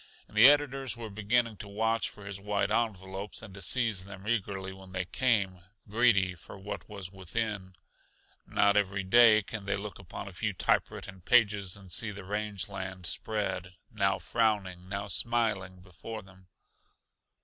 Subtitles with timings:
[0.27, 4.27] And the editors were beginning to watch for his white envelopes and to seize them
[4.27, 7.75] eagerly when they came, greedy for what was within.
[8.47, 12.67] Not every day can they look upon a few typewritten pages and see the range
[12.67, 16.47] land spread, now frowning, now smiling, before them.